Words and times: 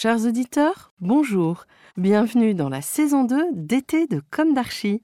Chers 0.00 0.26
auditeurs, 0.26 0.92
bonjour. 1.00 1.64
Bienvenue 1.96 2.54
dans 2.54 2.68
la 2.68 2.82
saison 2.82 3.24
2 3.24 3.48
d'été 3.52 4.06
de 4.06 4.22
Comme 4.30 4.54
d'Archie, 4.54 5.02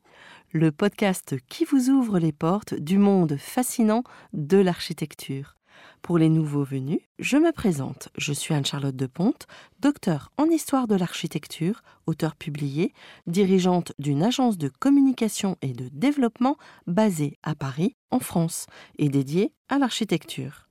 le 0.52 0.70
podcast 0.70 1.34
qui 1.48 1.64
vous 1.64 1.90
ouvre 1.90 2.20
les 2.20 2.30
portes 2.30 2.74
du 2.74 2.96
monde 2.96 3.36
fascinant 3.36 4.04
de 4.32 4.56
l'architecture. 4.58 5.56
Pour 6.00 6.16
les 6.16 6.28
nouveaux 6.28 6.62
venus, 6.62 7.00
je 7.18 7.36
me 7.36 7.50
présente. 7.50 8.08
Je 8.16 8.32
suis 8.32 8.54
Anne-Charlotte 8.54 8.94
de 8.94 9.06
Ponte, 9.06 9.48
docteur 9.80 10.30
en 10.36 10.44
histoire 10.44 10.86
de 10.86 10.94
l'architecture, 10.94 11.82
auteur 12.06 12.36
publié, 12.36 12.92
dirigeante 13.26 13.94
d'une 13.98 14.22
agence 14.22 14.58
de 14.58 14.68
communication 14.68 15.56
et 15.60 15.72
de 15.72 15.88
développement 15.88 16.56
basée 16.86 17.36
à 17.42 17.56
Paris, 17.56 17.96
en 18.12 18.20
France, 18.20 18.66
et 19.00 19.08
dédiée 19.08 19.52
à 19.68 19.80
l'architecture. 19.80 20.68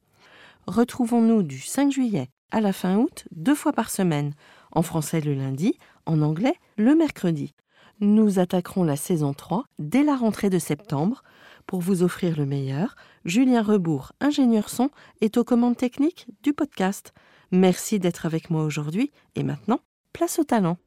Retrouvons-nous 0.66 1.44
du 1.44 1.60
5 1.60 1.92
juillet 1.92 2.30
à 2.54 2.62
la 2.62 2.72
fin 2.72 2.98
août, 2.98 3.26
deux 3.32 3.56
fois 3.56 3.74
par 3.74 3.90
semaine, 3.90 4.34
en 4.72 4.84
français 4.84 5.20
le 5.20 5.34
lundi, 5.34 5.78
en 6.06 6.22
anglais 6.22 6.56
le 6.78 6.96
mercredi. 6.96 7.54
Nous 8.00 8.40
attaquerons 8.40 8.84
la 8.84 8.96
saison 8.96 9.34
3 9.34 9.66
dès 9.80 10.04
la 10.04 10.16
rentrée 10.16 10.50
de 10.50 10.60
septembre. 10.60 11.24
Pour 11.66 11.82
vous 11.82 12.04
offrir 12.04 12.38
le 12.38 12.46
meilleur, 12.46 12.96
Julien 13.26 13.64
Rebourg, 13.64 14.12
ingénieur 14.20 14.70
son, 14.70 14.90
est 15.22 15.38
aux 15.38 15.44
commandes 15.44 15.78
techniques 15.78 16.28
du 16.44 16.54
podcast. 16.54 17.14
Merci 17.52 18.00
d'être 18.00 18.26
avec 18.26 18.50
moi 18.50 18.64
aujourd'hui 18.64 19.12
et 19.36 19.44
maintenant, 19.44 19.80
place 20.12 20.38
au 20.40 20.44
talent. 20.44 20.78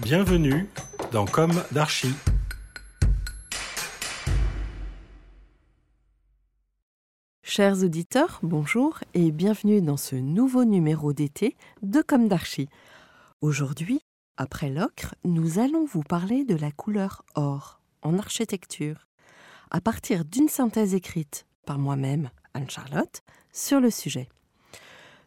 Bienvenue 0.00 0.68
dans 1.12 1.26
Comme 1.26 1.62
d'Archie. 1.72 2.14
Chers 7.52 7.82
auditeurs, 7.82 8.38
bonjour 8.44 9.00
et 9.12 9.32
bienvenue 9.32 9.82
dans 9.82 9.96
ce 9.96 10.14
nouveau 10.14 10.64
numéro 10.64 11.12
d'été 11.12 11.56
de 11.82 12.00
Comme 12.00 12.28
d'Archie. 12.28 12.68
Aujourd'hui, 13.40 14.02
après 14.36 14.70
l'ocre, 14.70 15.16
nous 15.24 15.58
allons 15.58 15.84
vous 15.84 16.04
parler 16.04 16.44
de 16.44 16.54
la 16.54 16.70
couleur 16.70 17.24
or 17.34 17.80
en 18.02 18.20
architecture, 18.20 19.08
à 19.72 19.80
partir 19.80 20.24
d'une 20.24 20.46
synthèse 20.46 20.94
écrite 20.94 21.44
par 21.66 21.80
moi-même, 21.80 22.30
Anne-Charlotte, 22.54 23.22
sur 23.52 23.80
le 23.80 23.90
sujet. 23.90 24.28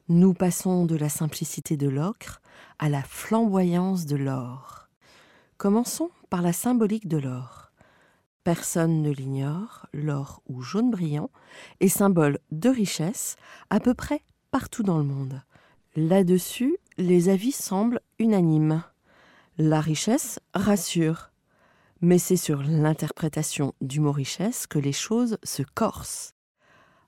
Nous 0.07 0.33
passons 0.33 0.85
de 0.85 0.95
la 0.95 1.09
simplicité 1.09 1.75
de 1.75 1.89
l'ocre 1.89 2.41
à 2.79 2.87
la 2.87 3.03
flamboyance 3.03 4.05
de 4.05 4.15
l'or. 4.15 4.87
Commençons 5.57 6.09
par 6.29 6.41
la 6.41 6.53
symbolique 6.53 7.09
de 7.09 7.17
l'or. 7.17 7.72
Personne 8.43 9.01
ne 9.01 9.11
l'ignore, 9.11 9.87
l'or 9.93 10.41
ou 10.47 10.61
jaune 10.61 10.91
brillant 10.91 11.29
est 11.79 11.87
symbole 11.87 12.39
de 12.51 12.69
richesse 12.69 13.37
à 13.69 13.79
peu 13.79 13.93
près 13.93 14.21
partout 14.51 14.83
dans 14.83 14.97
le 14.97 15.05
monde. 15.05 15.41
Là-dessus, 15.95 16.77
les 16.97 17.29
avis 17.29 17.53
semblent 17.53 18.01
unanimes. 18.19 18.83
La 19.57 19.79
richesse 19.79 20.39
rassure, 20.53 21.31
mais 22.01 22.17
c'est 22.17 22.35
sur 22.35 22.63
l'interprétation 22.63 23.73
du 23.79 24.01
mot 24.01 24.11
richesse 24.11 24.67
que 24.67 24.79
les 24.79 24.91
choses 24.91 25.37
se 25.43 25.63
corsent. 25.63 26.33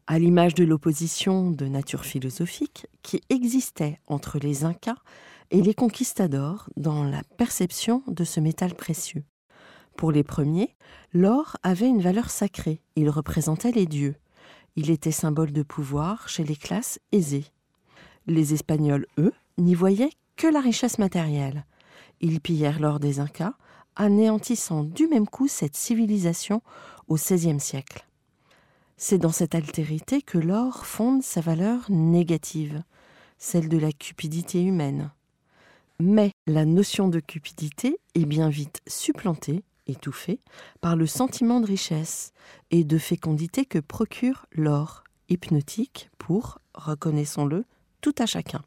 À 0.08 0.20
l'image 0.20 0.54
de 0.54 0.64
l'opposition 0.64 1.52
de 1.52 1.66
nature 1.66 2.06
philosophique 2.06 2.88
qui 3.02 3.22
existait 3.30 4.00
entre 4.08 4.40
les 4.40 4.64
Incas 4.64 5.02
et 5.52 5.62
les 5.62 5.74
conquistadors 5.74 6.70
dans 6.78 7.04
la 7.04 7.24
perception 7.38 8.04
de 8.08 8.24
ce 8.24 8.40
métal 8.40 8.74
précieux. 8.76 9.24
Pour 9.98 10.12
les 10.12 10.24
premiers, 10.24 10.76
l'or 11.14 11.58
avait 11.64 11.88
une 11.88 12.02
valeur 12.02 12.30
sacrée, 12.30 12.82
il 12.96 13.10
représentait 13.10 13.72
les 13.72 13.86
dieux. 13.86 14.16
Il 14.76 14.90
était 14.90 15.12
symbole 15.12 15.54
de 15.54 15.64
pouvoir 15.64 16.28
chez 16.28 16.44
les 16.44 16.58
classes 16.58 17.00
aisées. 17.14 17.46
Les 18.28 18.54
Espagnols, 18.54 19.08
eux, 19.18 19.32
n'y 19.58 19.74
voyaient 19.74 20.12
que 20.36 20.48
la 20.48 20.60
richesse 20.60 21.00
matérielle. 21.00 21.66
Ils 22.20 22.42
pillèrent 22.42 22.82
l'or 22.82 23.00
des 23.00 23.20
Incas, 23.22 23.54
anéantissant 23.96 24.84
du 24.84 25.08
même 25.08 25.28
coup 25.28 25.48
cette 25.48 25.78
civilisation 25.78 26.62
au 27.08 27.16
XVIe 27.16 27.62
siècle. 27.62 28.06
C'est 28.98 29.18
dans 29.18 29.32
cette 29.32 29.56
altérité 29.56 30.22
que 30.22 30.38
l'or 30.38 30.86
fonde 30.86 31.24
sa 31.24 31.40
valeur 31.40 31.90
négative, 31.90 32.84
celle 33.38 33.70
de 33.70 33.78
la 33.78 33.94
cupidité 33.94 34.62
humaine. 34.62 35.12
Mais 36.00 36.32
la 36.48 36.66
notion 36.66 37.08
de 37.08 37.22
cupidité 37.22 37.98
est 38.16 38.26
bien 38.26 38.50
vite 38.50 38.82
supplantée 38.88 39.64
étouffé 39.88 40.40
par 40.82 40.96
le 40.96 41.08
sentiment 41.08 41.60
de 41.60 41.68
richesse 41.68 42.34
et 42.72 42.84
de 42.84 42.98
fécondité 42.98 43.66
que 43.66 43.80
procure 43.80 44.46
l'or, 44.52 45.04
hypnotique 45.30 46.10
pour, 46.18 46.60
reconnaissons-le, 46.74 47.66
tout 48.02 48.16
à 48.20 48.26
chacun. 48.26 48.62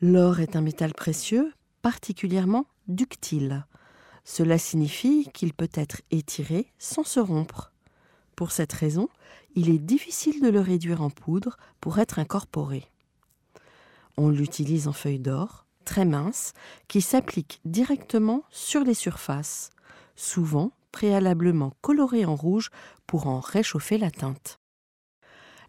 L'or 0.00 0.40
est 0.40 0.56
un 0.56 0.60
métal 0.60 0.92
précieux 0.92 1.52
particulièrement 1.82 2.66
ductile. 2.88 3.66
Cela 4.24 4.58
signifie 4.58 5.28
qu'il 5.32 5.52
peut 5.52 5.70
être 5.74 6.02
étiré 6.10 6.72
sans 6.78 7.04
se 7.04 7.20
rompre. 7.20 7.72
Pour 8.36 8.50
cette 8.50 8.72
raison, 8.72 9.08
il 9.54 9.70
est 9.70 9.78
difficile 9.78 10.42
de 10.42 10.48
le 10.48 10.60
réduire 10.60 11.02
en 11.02 11.10
poudre 11.10 11.56
pour 11.80 11.98
être 11.98 12.18
incorporé. 12.18 12.84
On 14.16 14.28
l'utilise 14.28 14.88
en 14.88 14.92
feuille 14.92 15.18
d'or, 15.18 15.63
très 15.84 16.04
mince, 16.04 16.52
qui 16.88 17.00
s'applique 17.00 17.60
directement 17.64 18.42
sur 18.50 18.82
les 18.82 18.94
surfaces, 18.94 19.70
souvent 20.16 20.72
préalablement 20.92 21.72
colorées 21.80 22.24
en 22.24 22.34
rouge 22.34 22.70
pour 23.06 23.26
en 23.26 23.40
réchauffer 23.40 23.98
la 23.98 24.10
teinte. 24.10 24.58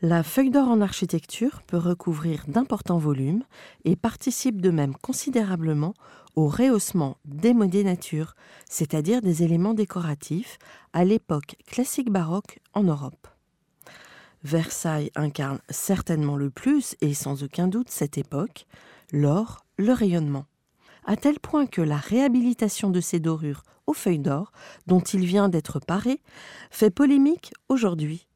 La 0.01 0.23
feuille 0.23 0.51
d'or 0.51 0.67
en 0.67 0.81
architecture 0.81 1.63
peut 1.63 1.77
recouvrir 1.77 2.43
d'importants 2.47 2.97
volumes 2.97 3.43
et 3.85 3.95
participe 3.95 4.61
de 4.61 4.69
même 4.69 4.95
considérablement 4.95 5.93
au 6.35 6.47
rehaussement 6.47 7.17
des 7.25 7.83
natures, 7.83 8.35
c'est-à-dire 8.69 9.21
des 9.21 9.43
éléments 9.43 9.73
décoratifs, 9.73 10.59
à 10.93 11.05
l'époque 11.05 11.55
classique 11.65 12.11
baroque 12.11 12.59
en 12.73 12.83
Europe. 12.83 13.27
Versailles 14.43 15.11
incarne 15.15 15.59
certainement 15.69 16.35
le 16.35 16.51
plus, 16.51 16.95
et 17.01 17.13
sans 17.13 17.43
aucun 17.43 17.67
doute 17.67 17.89
cette 17.89 18.17
époque, 18.17 18.67
l'or, 19.11 19.64
le 19.77 19.93
rayonnement. 19.93 20.45
À 21.05 21.15
tel 21.15 21.39
point 21.39 21.65
que 21.67 21.81
la 21.81 21.97
réhabilitation 21.97 22.89
de 22.89 22.99
ces 22.99 23.19
dorures 23.19 23.63
aux 23.87 23.93
feuilles 23.93 24.19
d'or, 24.19 24.51
dont 24.87 25.01
il 25.01 25.25
vient 25.25 25.49
d'être 25.49 25.79
paré, 25.79 26.21
fait 26.71 26.89
polémique 26.89 27.53
aujourd'hui. 27.69 28.27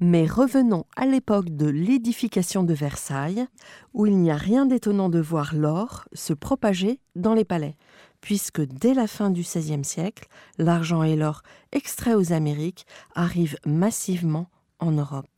Mais 0.00 0.26
revenons 0.26 0.84
à 0.96 1.06
l'époque 1.06 1.50
de 1.50 1.66
l'édification 1.66 2.62
de 2.62 2.72
Versailles, 2.72 3.46
où 3.94 4.06
il 4.06 4.16
n'y 4.16 4.30
a 4.30 4.36
rien 4.36 4.64
d'étonnant 4.64 5.08
de 5.08 5.18
voir 5.18 5.54
l'or 5.54 6.08
se 6.12 6.32
propager 6.32 7.00
dans 7.16 7.34
les 7.34 7.44
palais, 7.44 7.76
puisque 8.20 8.60
dès 8.60 8.94
la 8.94 9.08
fin 9.08 9.30
du 9.30 9.42
XVIe 9.42 9.84
siècle, 9.84 10.28
l'argent 10.56 11.02
et 11.02 11.16
l'or 11.16 11.42
extraits 11.72 12.16
aux 12.16 12.32
Amériques 12.32 12.86
arrivent 13.14 13.58
massivement 13.66 14.48
en 14.78 14.92
Europe. 14.92 15.37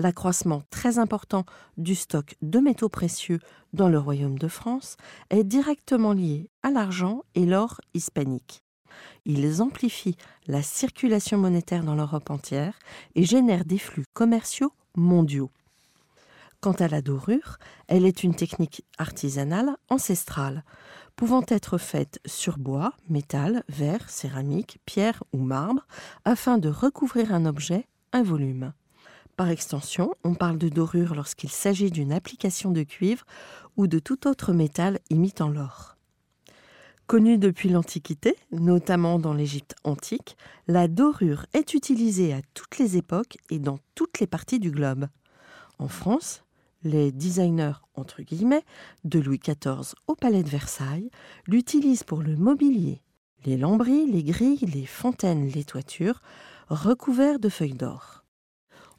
L'accroissement 0.00 0.62
très 0.70 0.98
important 0.98 1.44
du 1.76 1.94
stock 1.94 2.34
de 2.42 2.58
métaux 2.58 2.88
précieux 2.88 3.38
dans 3.72 3.88
le 3.88 3.98
royaume 3.98 4.38
de 4.38 4.48
France 4.48 4.96
est 5.28 5.44
directement 5.44 6.12
lié 6.12 6.50
à 6.62 6.70
l'argent 6.70 7.22
et 7.34 7.44
l'or 7.44 7.80
hispanique. 7.94 8.62
Ils 9.24 9.62
amplifient 9.62 10.16
la 10.46 10.62
circulation 10.62 11.38
monétaire 11.38 11.84
dans 11.84 11.94
l'Europe 11.94 12.30
entière 12.30 12.78
et 13.14 13.24
génèrent 13.24 13.64
des 13.64 13.78
flux 13.78 14.06
commerciaux 14.14 14.72
mondiaux. 14.96 15.50
Quant 16.60 16.72
à 16.72 16.88
la 16.88 17.00
dorure, 17.00 17.58
elle 17.88 18.04
est 18.04 18.22
une 18.22 18.34
technique 18.34 18.84
artisanale 18.98 19.76
ancestrale, 19.88 20.64
pouvant 21.14 21.44
être 21.48 21.78
faite 21.78 22.20
sur 22.26 22.58
bois, 22.58 22.92
métal, 23.08 23.64
verre, 23.68 24.08
céramique, 24.10 24.78
pierre 24.84 25.22
ou 25.32 25.38
marbre, 25.38 25.86
afin 26.24 26.58
de 26.58 26.68
recouvrir 26.68 27.32
un 27.32 27.46
objet, 27.46 27.86
un 28.12 28.22
volume. 28.22 28.72
Par 29.40 29.48
extension, 29.48 30.14
on 30.22 30.34
parle 30.34 30.58
de 30.58 30.68
dorure 30.68 31.14
lorsqu'il 31.14 31.48
s'agit 31.48 31.90
d'une 31.90 32.12
application 32.12 32.72
de 32.72 32.82
cuivre 32.82 33.24
ou 33.78 33.86
de 33.86 33.98
tout 33.98 34.28
autre 34.28 34.52
métal 34.52 34.98
imitant 35.08 35.48
l'or. 35.48 35.96
Connue 37.06 37.38
depuis 37.38 37.70
l'Antiquité, 37.70 38.36
notamment 38.52 39.18
dans 39.18 39.32
l'Égypte 39.32 39.76
antique, 39.82 40.36
la 40.68 40.88
dorure 40.88 41.46
est 41.54 41.72
utilisée 41.72 42.34
à 42.34 42.42
toutes 42.52 42.76
les 42.76 42.98
époques 42.98 43.38
et 43.48 43.58
dans 43.58 43.78
toutes 43.94 44.20
les 44.20 44.26
parties 44.26 44.60
du 44.60 44.70
globe. 44.70 45.08
En 45.78 45.88
France, 45.88 46.44
les 46.82 47.10
designers, 47.10 47.80
entre 47.94 48.20
guillemets, 48.20 48.66
de 49.04 49.20
Louis 49.20 49.40
XIV 49.42 49.94
au 50.06 50.16
Palais 50.16 50.42
de 50.42 50.50
Versailles 50.50 51.10
l'utilisent 51.46 52.04
pour 52.04 52.20
le 52.20 52.36
mobilier, 52.36 53.00
les 53.46 53.56
lambris, 53.56 54.04
les 54.04 54.22
grilles, 54.22 54.66
les 54.74 54.84
fontaines, 54.84 55.48
les 55.48 55.64
toitures, 55.64 56.20
recouverts 56.68 57.38
de 57.38 57.48
feuilles 57.48 57.72
d'or. 57.72 58.19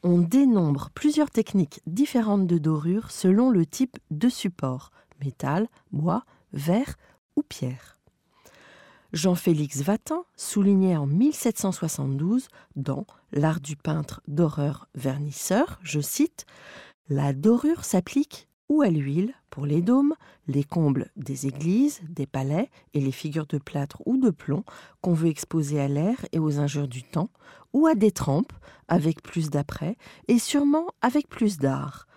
On 0.04 0.18
dénombre 0.18 0.90
plusieurs 0.96 1.30
techniques 1.30 1.82
différentes 1.86 2.48
de 2.48 2.58
dorure 2.58 3.12
selon 3.12 3.52
le 3.52 3.66
type 3.68 4.00
de 4.10 4.30
support, 4.30 4.92
métal, 5.24 5.68
bois, 5.92 6.26
verre 6.54 6.96
ou 7.36 7.44
pierre. 7.44 8.00
Jean-Félix 9.14 9.82
Vatin 9.82 10.24
soulignait 10.36 10.96
en 10.96 11.06
1772 11.06 12.48
dans 12.76 13.06
L'art 13.32 13.60
du 13.60 13.76
peintre 13.76 14.22
d'horreur 14.28 14.88
vernisseur, 14.96 15.80
je 15.84 16.00
cite, 16.00 16.46
la 17.10 17.34
dorure 17.34 17.86
s'applique 17.86 18.48
ou 18.72 18.84
à 18.84 18.90
l'huile 18.90 19.34
pour 19.50 19.66
les 19.66 19.82
dômes, 19.82 20.16
les 20.48 20.64
combles 20.64 21.10
des 21.18 21.46
églises, 21.46 22.00
des 22.08 22.26
palais 22.26 22.70
et 22.94 23.02
les 23.02 23.12
figures 23.12 23.46
de 23.46 23.58
plâtre 23.58 24.02
ou 24.06 24.18
de 24.18 24.30
plomb 24.30 24.64
qu'on 25.02 25.12
veut 25.12 25.28
exposer 25.28 25.82
à 25.82 25.90
l'air 25.90 26.26
et 26.32 26.40
aux 26.40 26.58
injures 26.58 26.88
du 26.88 27.04
temps, 27.04 27.30
ou 27.74 27.86
à 27.86 27.96
des 27.96 28.14
trempes 28.14 28.54
avec 28.88 29.22
plus 29.22 29.50
d'après 29.50 29.98
et 30.30 30.40
sûrement 30.40 30.88
avec 31.02 31.28
plus 31.28 31.58
d'art. 31.58 32.08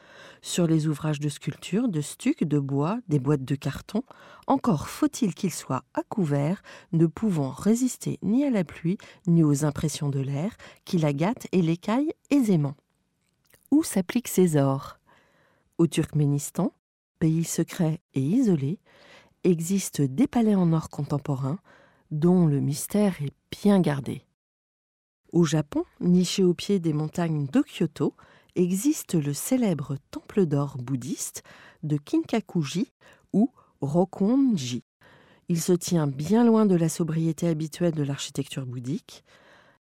Sur 0.43 0.69
les 0.69 0.87
ouvrages 0.87 1.19
de 1.19 1.29
sculpture, 1.29 1.89
de 1.89 2.01
stuc, 2.01 2.45
de 2.45 2.61
bois, 2.61 3.01
des 3.09 3.19
boîtes 3.19 3.45
de 3.45 3.57
carton, 3.57 4.05
encore 4.47 4.89
faut-il 4.89 5.35
qu'ils 5.35 5.53
soient 5.53 5.83
à 5.93 6.05
couvert, 6.05 6.63
ne 6.93 7.07
pouvant 7.07 7.51
résister 7.51 8.21
ni 8.23 8.45
à 8.45 8.51
la 8.51 8.63
pluie 8.63 8.99
ni 9.27 9.43
aux 9.43 9.65
impressions 9.65 10.09
de 10.09 10.21
l'air, 10.21 10.57
qui 10.85 10.99
la 10.99 11.13
gâtent 11.13 11.49
et 11.51 11.63
l'écaillent 11.63 12.15
aisément 12.31 12.77
où 13.73 13.83
s'appliquent 13.83 14.29
ces 14.29 14.57
ors? 14.57 15.01
Au 15.77 15.89
Turkménistan, 15.89 16.73
pays 17.19 17.43
secret 17.43 18.01
et 18.15 18.21
isolé, 18.21 18.79
existent 19.43 20.05
des 20.09 20.29
palais 20.29 20.55
en 20.55 20.73
or 20.73 20.89
contemporain 20.89 21.59
dont 22.13 22.47
le 22.47 22.61
mystère 22.61 23.21
est 23.23 23.35
bien 23.51 23.81
gardé. 23.81 24.23
Au 25.33 25.45
Japon, 25.45 25.85
niché 26.01 26.45
au 26.45 26.55
pied 26.55 26.79
des 26.79 26.93
montagnes 26.93 27.47
de 27.47 27.61
Kyoto, 27.61 28.15
existe 28.55 29.15
le 29.15 29.35
célèbre 29.35 29.97
temple 30.13 30.47
d'or 30.47 30.79
bouddhiste 30.79 31.43
de 31.83 31.97
Kinkakuji 31.97 32.93
ou 33.33 33.51
Rokonji. 33.81 34.85
Il 35.49 35.61
se 35.61 35.73
tient 35.73 36.07
bien 36.07 36.45
loin 36.45 36.67
de 36.67 36.77
la 36.77 36.89
sobriété 36.89 37.49
habituelle 37.49 37.95
de 37.95 38.05
l'architecture 38.05 38.65
bouddhique. 38.65 39.25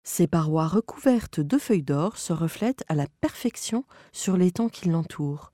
Ces 0.02 0.26
parois 0.26 0.66
recouvertes 0.66 1.38
de 1.38 1.56
feuilles 1.56 1.84
d'or 1.84 2.18
se 2.18 2.32
reflètent 2.32 2.84
à 2.88 2.96
la 2.96 3.06
perfection 3.20 3.84
sur 4.12 4.36
l'étang 4.36 4.68
qui 4.68 4.88
l'entoure, 4.88 5.52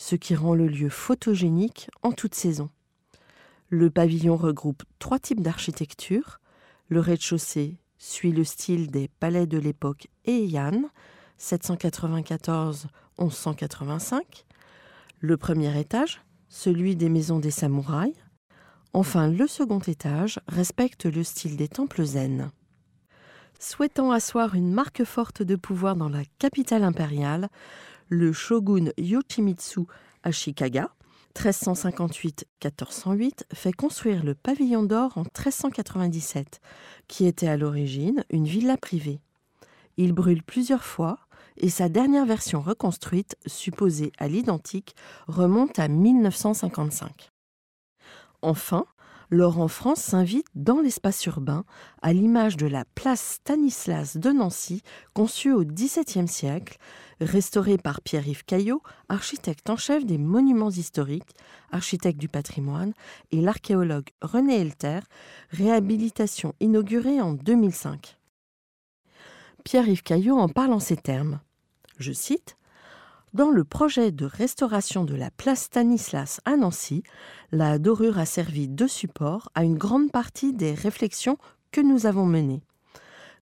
ce 0.00 0.16
qui 0.16 0.34
rend 0.34 0.54
le 0.54 0.66
lieu 0.66 0.88
photogénique 0.88 1.90
en 2.02 2.12
toute 2.12 2.34
saison. 2.34 2.70
Le 3.68 3.90
pavillon 3.90 4.34
regroupe 4.34 4.82
trois 4.98 5.18
types 5.18 5.42
d'architecture. 5.42 6.40
Le 6.88 7.00
rez-de-chaussée 7.00 7.76
suit 7.98 8.32
le 8.32 8.44
style 8.44 8.90
des 8.90 9.08
palais 9.08 9.46
de 9.46 9.58
l'époque 9.58 10.08
Heian, 10.26 10.84
794-1185. 11.38 14.22
Le 15.18 15.36
premier 15.36 15.78
étage, 15.78 16.22
celui 16.48 16.96
des 16.96 17.10
maisons 17.10 17.38
des 17.38 17.50
samouraïs. 17.50 18.14
Enfin, 18.94 19.28
le 19.28 19.46
second 19.46 19.80
étage 19.80 20.40
respecte 20.48 21.04
le 21.04 21.22
style 21.22 21.58
des 21.58 21.68
temples 21.68 22.04
zen. 22.04 22.50
Souhaitant 23.58 24.12
asseoir 24.12 24.54
une 24.54 24.72
marque 24.72 25.04
forte 25.04 25.42
de 25.42 25.56
pouvoir 25.56 25.94
dans 25.94 26.08
la 26.08 26.22
capitale 26.38 26.84
impériale, 26.84 27.50
le 28.10 28.32
shogun 28.32 28.90
Yoshimitsu 28.98 29.86
Ashikaga, 30.24 30.90
1358-1408, 31.36 33.44
fait 33.54 33.72
construire 33.72 34.24
le 34.24 34.34
pavillon 34.34 34.82
d'or 34.82 35.16
en 35.16 35.22
1397, 35.22 36.60
qui 37.06 37.26
était 37.26 37.46
à 37.46 37.56
l'origine 37.56 38.24
une 38.30 38.46
villa 38.46 38.76
privée. 38.76 39.20
Il 39.96 40.12
brûle 40.12 40.42
plusieurs 40.42 40.84
fois 40.84 41.20
et 41.56 41.70
sa 41.70 41.88
dernière 41.88 42.26
version 42.26 42.60
reconstruite, 42.60 43.36
supposée 43.46 44.12
à 44.18 44.28
l'identique, 44.28 44.94
remonte 45.28 45.78
à 45.78 45.88
1955. 45.88 47.30
Enfin, 48.42 48.84
Laurent 49.32 49.68
France 49.68 50.00
s'invite 50.00 50.48
dans 50.56 50.80
l'espace 50.80 51.24
urbain, 51.26 51.64
à 52.02 52.12
l'image 52.12 52.56
de 52.56 52.66
la 52.66 52.84
place 52.96 53.38
Stanislas 53.40 54.16
de 54.16 54.30
Nancy, 54.30 54.82
conçue 55.14 55.52
au 55.52 55.64
XVIIe 55.64 56.26
siècle, 56.26 56.78
restaurée 57.20 57.78
par 57.78 58.00
Pierre-Yves 58.00 58.44
Caillot, 58.44 58.82
architecte 59.08 59.70
en 59.70 59.76
chef 59.76 60.04
des 60.04 60.18
monuments 60.18 60.70
historiques, 60.70 61.36
architecte 61.70 62.18
du 62.18 62.28
patrimoine, 62.28 62.92
et 63.30 63.40
l'archéologue 63.40 64.08
René 64.20 64.60
Elter, 64.60 64.98
réhabilitation 65.50 66.54
inaugurée 66.58 67.20
en 67.20 67.34
2005. 67.34 68.18
Pierre-Yves 69.62 70.02
Caillot 70.02 70.38
en 70.38 70.48
parle 70.48 70.72
en 70.72 70.80
ces 70.80 70.96
termes. 70.96 71.38
Je 71.98 72.12
cite 72.12 72.56
dans 73.32 73.50
le 73.50 73.64
projet 73.64 74.10
de 74.10 74.24
restauration 74.24 75.04
de 75.04 75.14
la 75.14 75.30
place 75.30 75.62
Stanislas 75.62 76.40
à 76.44 76.56
Nancy, 76.56 77.02
la 77.52 77.78
dorure 77.78 78.18
a 78.18 78.26
servi 78.26 78.68
de 78.68 78.86
support 78.86 79.50
à 79.54 79.62
une 79.62 79.78
grande 79.78 80.10
partie 80.10 80.52
des 80.52 80.74
réflexions 80.74 81.38
que 81.70 81.80
nous 81.80 82.06
avons 82.06 82.26
menées. 82.26 82.62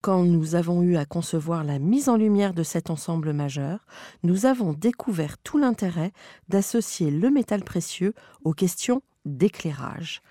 Quand 0.02 0.22
nous 0.22 0.54
avons 0.54 0.82
eu 0.82 0.96
à 0.96 1.04
concevoir 1.04 1.64
la 1.64 1.78
mise 1.78 2.08
en 2.08 2.16
lumière 2.16 2.54
de 2.54 2.62
cet 2.62 2.90
ensemble 2.90 3.32
majeur, 3.32 3.86
nous 4.22 4.46
avons 4.46 4.72
découvert 4.72 5.36
tout 5.38 5.58
l'intérêt 5.58 6.12
d'associer 6.48 7.10
le 7.10 7.30
métal 7.30 7.64
précieux 7.64 8.14
aux 8.44 8.54
questions 8.54 9.02
d'éclairage. 9.24 10.22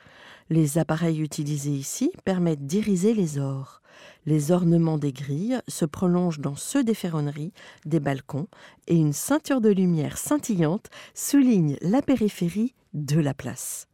Les 0.49 0.79
appareils 0.79 1.21
utilisés 1.21 1.71
ici 1.71 2.11
permettent 2.25 2.65
d'iriser 2.65 3.13
les 3.13 3.37
ors. 3.37 3.78
Les 4.25 4.51
ornements 4.51 4.97
des 4.97 5.13
grilles 5.13 5.59
se 5.67 5.85
prolongent 5.85 6.39
dans 6.39 6.55
ceux 6.55 6.83
des 6.83 6.93
ferronneries, 6.93 7.53
des 7.85 7.99
balcons, 7.99 8.47
et 8.87 8.95
une 8.95 9.13
ceinture 9.13 9.61
de 9.61 9.69
lumière 9.69 10.17
scintillante 10.17 10.89
souligne 11.13 11.77
la 11.81 12.01
périphérie 12.01 12.73
de 12.93 13.19
la 13.19 13.33
place. 13.33 13.87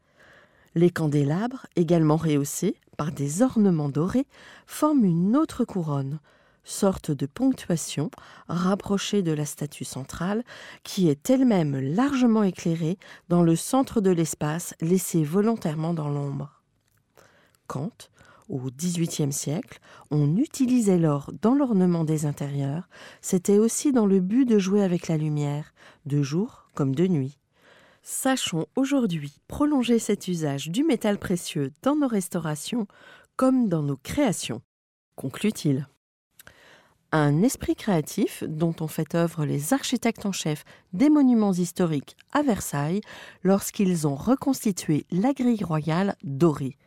Les 0.74 0.90
candélabres, 0.90 1.68
également 1.76 2.18
rehaussés 2.18 2.76
par 2.98 3.12
des 3.12 3.42
ornements 3.42 3.90
dorés, 3.90 4.28
forment 4.68 5.06
une 5.06 5.38
autre 5.38 5.64
couronne, 5.64 6.20
sorte 6.66 7.12
de 7.12 7.26
ponctuation 7.26 8.12
rapprochée 8.50 9.22
de 9.22 9.32
la 9.32 9.46
statue 9.46 9.86
centrale, 9.86 10.44
qui 10.84 11.08
est 11.08 11.30
elle-même 11.30 11.80
largement 11.80 12.44
éclairée 12.44 12.98
dans 13.30 13.44
le 13.44 13.56
centre 13.56 14.02
de 14.02 14.10
l'espace 14.10 14.74
laissé 14.82 15.24
volontairement 15.24 15.94
dans 15.94 16.10
l'ombre. 16.10 16.62
Au 18.50 18.60
XVIIIe 18.72 19.34
siècle, 19.34 19.80
on 20.12 20.38
utilisait 20.38 20.98
l'or 20.98 21.32
dans 21.42 21.56
l'ornement 21.56 22.04
des 22.04 22.26
intérieurs, 22.26 22.88
c'était 23.22 23.58
aussi 23.58 23.92
dans 23.92 24.06
le 24.06 24.20
but 24.20 24.46
de 24.46 24.60
jouer 24.60 24.84
avec 24.84 25.08
la 25.08 25.18
lumière, 25.18 25.74
de 26.06 26.22
jour 26.22 26.68
comme 26.74 26.94
de 26.94 27.08
nuit. 27.08 27.38
Sachons 28.04 28.68
aujourd'hui 28.76 29.42
prolonger 29.48 29.98
cet 29.98 30.28
usage 30.28 30.70
du 30.70 30.84
métal 30.84 31.18
précieux 31.18 31.72
dans 31.82 31.96
nos 31.96 32.08
restaurations 32.08 32.88
comme 33.36 33.68
dans 33.68 33.82
nos 33.82 33.98
créations, 33.98 34.62
conclut-il. 35.16 35.88
Un 37.12 37.44
esprit 37.44 37.76
créatif 37.76 38.44
dont 38.48 38.76
ont 38.82 38.88
fait 38.88 39.16
œuvre 39.16 39.46
les 39.46 39.74
architectes 39.74 40.26
en 40.26 40.32
chef 40.32 40.66
des 40.94 41.10
monuments 41.10 41.54
historiques 41.54 42.18
à 42.32 42.42
Versailles 42.42 43.02
lorsqu'ils 43.44 44.06
ont 44.06 44.16
reconstitué 44.16 45.06
la 45.12 45.34
grille 45.34 45.64
royale 45.64 46.16
dorée 46.24 46.78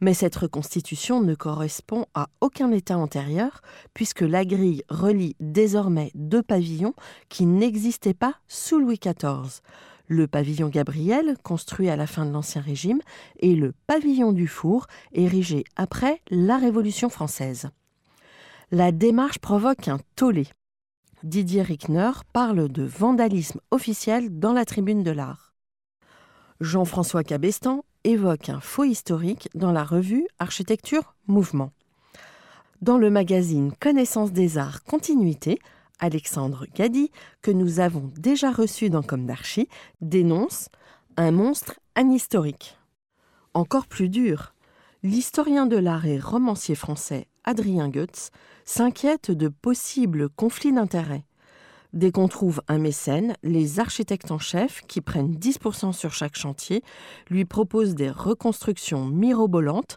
Mais 0.00 0.14
cette 0.14 0.36
reconstitution 0.36 1.20
ne 1.20 1.34
correspond 1.34 2.06
à 2.14 2.28
aucun 2.40 2.70
état 2.70 2.96
antérieur, 2.96 3.62
puisque 3.94 4.20
la 4.20 4.44
grille 4.44 4.84
relie 4.88 5.34
désormais 5.40 6.12
deux 6.14 6.42
pavillons 6.42 6.94
qui 7.28 7.46
n'existaient 7.46 8.14
pas 8.14 8.36
sous 8.46 8.78
Louis 8.78 8.98
XIV. 8.98 9.60
Le 10.06 10.26
pavillon 10.26 10.68
Gabriel, 10.68 11.36
construit 11.42 11.90
à 11.90 11.96
la 11.96 12.06
fin 12.06 12.24
de 12.24 12.32
l'Ancien 12.32 12.62
Régime, 12.62 13.00
et 13.40 13.54
le 13.54 13.74
pavillon 13.86 14.32
du 14.32 14.46
Four, 14.46 14.86
érigé 15.12 15.64
après 15.76 16.22
la 16.30 16.56
Révolution 16.56 17.10
française. 17.10 17.68
La 18.70 18.92
démarche 18.92 19.38
provoque 19.38 19.88
un 19.88 19.98
tollé. 20.14 20.46
Didier 21.24 21.62
Rickner 21.62 22.12
parle 22.32 22.68
de 22.68 22.84
vandalisme 22.84 23.60
officiel 23.70 24.38
dans 24.38 24.52
la 24.52 24.64
tribune 24.64 25.02
de 25.02 25.10
l'art. 25.10 25.47
Jean-François 26.60 27.22
Cabestan 27.22 27.84
évoque 28.02 28.48
un 28.48 28.58
faux 28.58 28.82
historique 28.82 29.48
dans 29.54 29.70
la 29.70 29.84
revue 29.84 30.26
Architecture 30.40 31.14
Mouvement. 31.28 31.70
Dans 32.82 32.98
le 32.98 33.10
magazine 33.10 33.72
Connaissance 33.78 34.32
des 34.32 34.58
Arts 34.58 34.82
Continuité, 34.82 35.60
Alexandre 36.00 36.66
Gadi, 36.74 37.12
que 37.42 37.52
nous 37.52 37.78
avons 37.78 38.10
déjà 38.16 38.50
reçu 38.50 38.90
dans 38.90 39.02
Comme 39.02 39.24
d'Archie, 39.24 39.68
dénonce 40.00 40.68
un 41.16 41.30
monstre 41.30 41.78
anhistorique. 41.94 42.76
Encore 43.54 43.86
plus 43.86 44.08
dur, 44.08 44.52
l'historien 45.04 45.66
de 45.66 45.76
l'art 45.76 46.06
et 46.06 46.18
romancier 46.18 46.74
français 46.74 47.28
Adrien 47.44 47.88
Goetz 47.88 48.30
s'inquiète 48.64 49.30
de 49.30 49.46
possibles 49.46 50.28
conflits 50.28 50.72
d'intérêts. 50.72 51.24
Dès 51.92 52.12
qu'on 52.12 52.28
trouve 52.28 52.60
un 52.68 52.78
mécène, 52.78 53.34
les 53.42 53.80
architectes 53.80 54.30
en 54.30 54.38
chef, 54.38 54.82
qui 54.86 55.00
prennent 55.00 55.34
10% 55.34 55.92
sur 55.92 56.12
chaque 56.12 56.36
chantier, 56.36 56.82
lui 57.30 57.44
proposent 57.44 57.94
des 57.94 58.10
reconstructions 58.10 59.06
mirobolantes, 59.06 59.96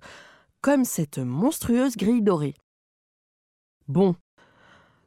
comme 0.61 0.85
cette 0.85 1.17
monstrueuse 1.17 1.97
grille 1.97 2.21
dorée. 2.21 2.53
Bon, 3.87 4.15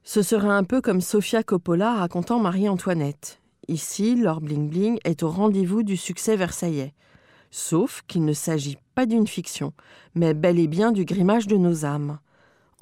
ce 0.02 0.20
serait 0.20 0.48
un 0.48 0.64
peu 0.64 0.82
comme 0.82 1.00
Sofia 1.00 1.42
Coppola 1.42 1.94
racontant 1.94 2.38
Marie-Antoinette. 2.38 3.40
Ici, 3.68 4.16
leur 4.16 4.42
bling-bling 4.42 4.98
est 5.04 5.22
au 5.22 5.30
rendez-vous 5.30 5.82
du 5.82 5.96
succès 5.96 6.36
versaillais. 6.36 6.92
Sauf 7.50 8.02
qu'il 8.06 8.26
ne 8.26 8.34
s'agit 8.34 8.76
pas 8.94 9.06
d'une 9.06 9.26
fiction, 9.26 9.72
mais 10.14 10.34
bel 10.34 10.58
et 10.58 10.66
bien 10.66 10.92
du 10.92 11.06
grimage 11.06 11.46
de 11.46 11.56
nos 11.56 11.86
âmes. 11.86 12.18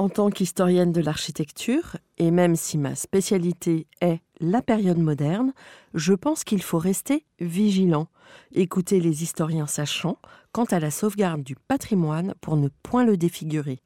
En 0.03 0.09
tant 0.09 0.31
qu'historienne 0.31 0.91
de 0.91 1.01
l'architecture, 1.01 1.97
et 2.19 2.33
même 2.33 2.57
si 2.57 2.77
ma 2.77 2.97
spécialité 2.97 3.87
est 4.01 4.19
la 4.41 4.61
période 4.61 4.99
moderne, 4.99 5.53
je 5.95 6.13
pense 6.13 6.43
qu'il 6.43 6.61
faut 6.61 6.79
rester 6.79 7.25
vigilant, 7.39 8.09
écouter 8.53 8.99
les 8.99 9.23
historiens 9.23 9.69
sachants 9.69 10.19
quant 10.51 10.65
à 10.65 10.81
la 10.81 10.91
sauvegarde 10.91 11.45
du 11.45 11.55
patrimoine 11.55 12.35
pour 12.41 12.57
ne 12.57 12.67
point 12.83 13.05
le 13.05 13.17
défigurer. 13.17 13.79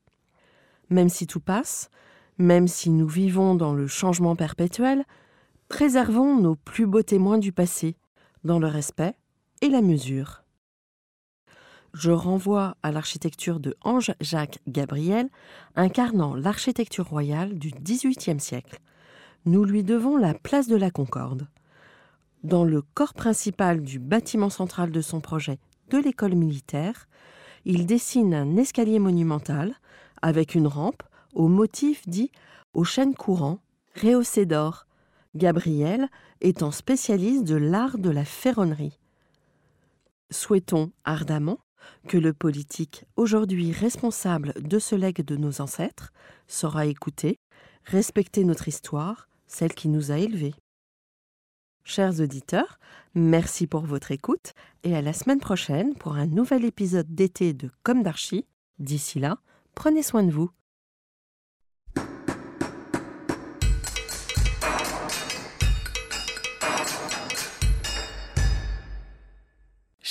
Même 0.89 1.11
si 1.11 1.27
tout 1.27 1.39
passe, 1.39 1.91
même 2.39 2.67
si 2.67 2.89
nous 2.89 3.09
vivons 3.09 3.55
dans 3.55 3.75
le 3.75 3.87
changement 3.87 4.37
perpétuel, 4.37 5.05
préservons 5.69 6.35
nos 6.41 6.55
plus 6.55 6.87
beaux 6.87 7.03
témoins 7.03 7.37
du 7.37 7.53
passé, 7.53 7.95
dans 8.43 8.59
le 8.59 8.69
respect 8.69 9.17
et 9.61 9.69
la 9.69 9.83
mesure 9.83 10.46
je 11.99 12.11
renvoie 12.11 12.77
à 12.83 12.93
l'architecture 12.93 13.59
de 13.59 13.75
Ange-Jacques 13.81 14.59
Gabriel, 14.69 15.31
incarnant 15.77 16.35
l'architecture 16.35 17.09
royale 17.09 17.59
du 17.59 17.71
XVIIIe 17.71 18.39
siècle. 18.39 18.81
Nous 19.47 19.65
lui 19.65 19.83
devons 19.83 20.19
la 20.19 20.35
place 20.35 20.69
de 20.69 20.77
la 20.77 20.91
Concorde. 20.91 21.49
Dans 22.45 22.65
le 22.65 22.83
corps 22.83 23.15
principal 23.15 23.81
du 23.81 23.99
bâtiment 23.99 24.51
central 24.51 24.91
de 24.91 25.01
son 25.01 25.21
projet 25.21 25.59
de 25.89 25.97
l'école 25.97 26.35
militaire, 26.35 27.09
il 27.65 27.87
dessine 27.87 28.35
un 28.35 28.59
escalier 28.59 28.99
monumental 28.99 29.75
avec 30.21 30.55
une 30.55 30.67
rampe 30.67 31.03
au 31.33 31.49
motif 31.49 32.07
dit 32.07 32.31
aux 32.75 32.85
chênes 32.85 33.15
courants, 33.15 33.61
rehaussé 34.03 34.45
d'or, 34.45 34.87
Gabriel 35.35 36.11
étant 36.43 36.73
spécialiste 36.73 37.45
de 37.45 37.57
l'art 37.57 37.97
de 37.97 38.11
la 38.11 38.27
ferronnerie. 38.27 38.99
Souhaitons 40.31 40.91
ardemment 41.05 41.59
que 42.09 42.19
le 42.19 42.33
politique, 42.33 43.05
aujourd'hui 43.17 43.73
responsable 43.73 44.53
de 44.61 44.79
ce 44.79 44.95
legs 44.95 45.25
de 45.25 45.37
nos 45.37 45.61
ancêtres, 45.61 46.13
saura 46.47 46.87
écouter, 46.87 47.39
respecter 47.85 48.45
notre 48.45 48.69
histoire, 48.69 49.29
celle 49.47 49.75
qui 49.75 49.89
nous 49.89 50.11
a 50.11 50.19
élevés. 50.19 50.55
Chers 51.85 52.21
auditeurs, 52.21 52.81
merci 53.15 53.67
pour 53.67 53.83
votre 53.83 54.11
écoute 54.11 54.55
et 54.83 54.97
à 54.97 55.03
la 55.03 55.13
semaine 55.13 55.39
prochaine 55.39 55.95
pour 55.95 56.15
un 56.17 56.27
nouvel 56.27 56.65
épisode 56.65 57.15
d'été 57.15 57.53
de 57.53 57.71
Comme 57.85 58.03
d'Archie. 58.03 58.45
D'ici 58.81 59.21
là, 59.21 59.39
prenez 59.75 60.03
soin 60.03 60.25
de 60.25 60.33
vous. 60.33 60.51